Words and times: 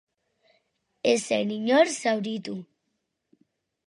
Ez 1.09 1.17
zen 1.29 1.51
inor 1.57 1.91
zauritu. 1.99 2.57